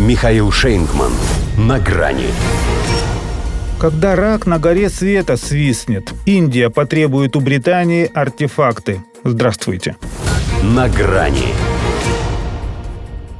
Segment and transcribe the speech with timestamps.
[0.00, 1.12] Михаил Шейнгман.
[1.58, 2.28] На грани.
[3.78, 9.02] Когда рак на горе света свистнет, Индия потребует у Британии артефакты.
[9.24, 9.96] Здравствуйте.
[10.62, 11.48] На грани.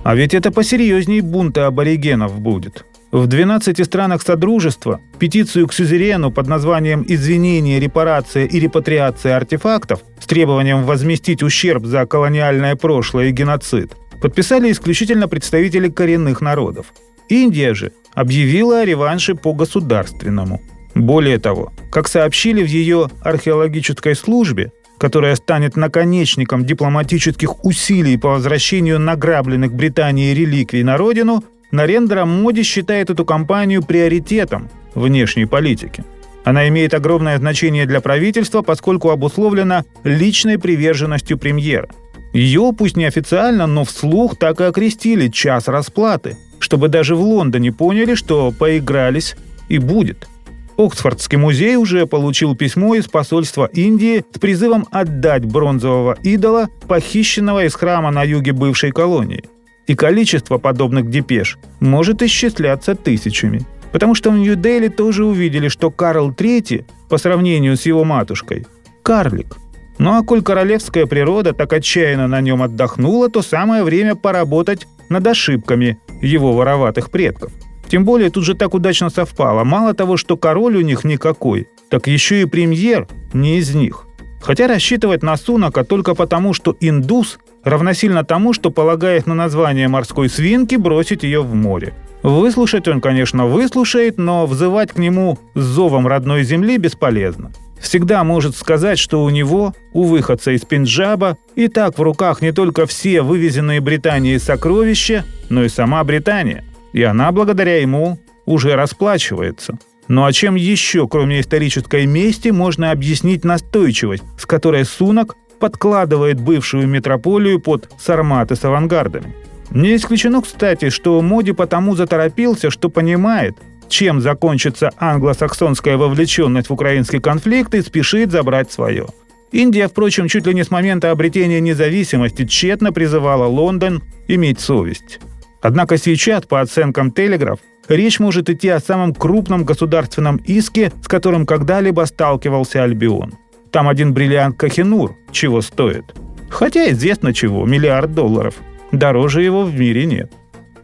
[0.05, 2.85] А ведь это посерьезней бунта аборигенов будет.
[3.11, 10.27] В 12 странах Содружества петицию к сюзерену под названием «Извинение, репарация и репатриация артефактов» с
[10.27, 16.93] требованием возместить ущерб за колониальное прошлое и геноцид подписали исключительно представители коренных народов.
[17.29, 20.61] Индия же объявила о реванше по государственному.
[20.95, 28.99] Более того, как сообщили в ее археологической службе, которая станет наконечником дипломатических усилий по возвращению
[28.99, 36.05] награбленных Британией реликвий на родину, Нарендра Моди считает эту кампанию приоритетом внешней политики.
[36.45, 41.89] Она имеет огромное значение для правительства, поскольку обусловлена личной приверженностью премьера.
[42.33, 48.15] Ее, пусть неофициально, но вслух так и окрестили «час расплаты», чтобы даже в Лондоне поняли,
[48.15, 49.37] что поигрались
[49.69, 50.29] и будет.
[50.77, 57.75] Оксфордский музей уже получил письмо из посольства Индии с призывом отдать бронзового идола, похищенного из
[57.75, 59.45] храма на юге бывшей колонии.
[59.87, 63.67] И количество подобных депеш может исчисляться тысячами.
[63.93, 68.67] Потому что в Нью-Дели тоже увидели, что Карл III, по сравнению с его матушкой,
[69.03, 69.57] карлик–
[70.01, 75.27] ну а коль королевская природа так отчаянно на нем отдохнула, то самое время поработать над
[75.27, 77.53] ошибками его вороватых предков.
[77.87, 79.63] Тем более тут же так удачно совпало.
[79.63, 84.07] Мало того, что король у них никакой, так еще и премьер не из них.
[84.41, 90.31] Хотя рассчитывать на Сунака только потому, что индус равносильно тому, что, полагает на название морской
[90.31, 91.93] свинки, бросить ее в море.
[92.23, 98.57] Выслушать он, конечно, выслушает, но взывать к нему с зовом родной земли бесполезно всегда может
[98.57, 103.23] сказать, что у него, у выходца из Пенджаба, и так в руках не только все
[103.23, 106.65] вывезенные Британией сокровища, но и сама Британия.
[106.93, 109.79] И она, благодаря ему, уже расплачивается.
[110.09, 116.89] Ну а чем еще, кроме исторической мести, можно объяснить настойчивость, с которой Сунок подкладывает бывшую
[116.89, 119.35] метрополию под сарматы с авангардами?
[119.71, 123.57] Не исключено, кстати, что Моди потому заторопился, что понимает,
[123.91, 129.07] чем закончится англосаксонская вовлеченность в украинский конфликт и спешит забрать свое.
[129.53, 135.19] Индия, впрочем, чуть ли не с момента обретения независимости тщетно призывала Лондон иметь совесть.
[135.61, 137.59] Однако сейчас, по оценкам Телеграф,
[137.89, 143.35] речь может идти о самом крупном государственном иске, с которым когда-либо сталкивался Альбион.
[143.73, 146.05] Там один бриллиант Кахинур чего стоит.
[146.49, 148.55] Хотя известно чего, миллиард долларов.
[148.93, 150.33] Дороже его в мире нет.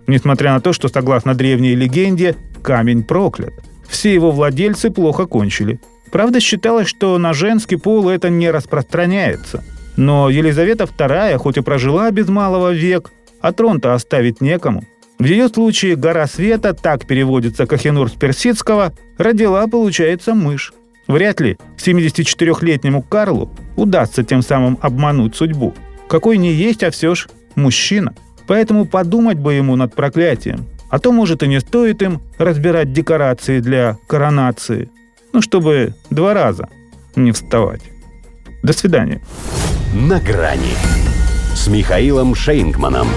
[0.07, 3.55] Несмотря на то, что, согласно древней легенде, камень проклят.
[3.89, 5.81] Все его владельцы плохо кончили.
[6.11, 9.63] Правда, считалось, что на женский пол это не распространяется.
[9.97, 14.83] Но Елизавета II, хоть и прожила без малого век, а трон-то оставить некому.
[15.21, 20.75] В ее случае «гора света», так переводится Кахенур с персидского, родила, получается, мышь.
[21.07, 25.73] Вряд ли 74-летнему Карлу удастся тем самым обмануть судьбу.
[26.09, 28.15] Какой не есть, а все ж мужчина.
[28.49, 30.67] Поэтому подумать бы ему над проклятием.
[30.89, 34.91] А то, может, и не стоит им разбирать декорации для коронации.
[35.33, 36.69] Ну, чтобы два раза
[37.17, 37.83] не вставать.
[38.63, 39.21] До свидания.
[39.95, 40.75] На грани
[41.55, 43.09] с Михаилом Шейнгманом.